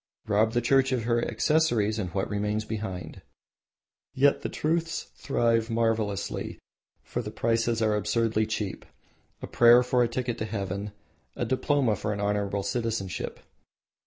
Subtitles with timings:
[0.25, 3.21] Rob the Church of her accessories and what remains behind?
[4.15, 6.57] Yet the trusts thrive marvelously,
[7.03, 8.83] for the prices are absurdly cheap,
[9.43, 10.91] a prayer for a ticket to heaven,
[11.35, 13.41] a diploma for an honourable citizenship.